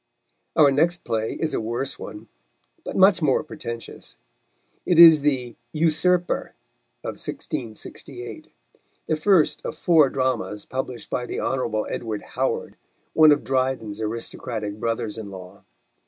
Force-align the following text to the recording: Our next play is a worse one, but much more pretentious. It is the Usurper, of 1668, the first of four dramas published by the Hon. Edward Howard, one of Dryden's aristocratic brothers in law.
Our 0.55 0.71
next 0.71 1.03
play 1.03 1.33
is 1.33 1.53
a 1.53 1.61
worse 1.61 1.99
one, 1.99 2.27
but 2.83 2.95
much 2.95 3.21
more 3.21 3.43
pretentious. 3.43 4.17
It 4.83 4.97
is 4.97 5.21
the 5.21 5.55
Usurper, 5.73 6.55
of 7.03 7.21
1668, 7.21 8.47
the 9.05 9.15
first 9.15 9.61
of 9.63 9.77
four 9.77 10.09
dramas 10.09 10.65
published 10.65 11.11
by 11.11 11.27
the 11.27 11.39
Hon. 11.39 11.83
Edward 11.87 12.21
Howard, 12.33 12.77
one 13.13 13.31
of 13.31 13.43
Dryden's 13.43 14.01
aristocratic 14.01 14.79
brothers 14.79 15.19
in 15.19 15.29
law. 15.29 15.65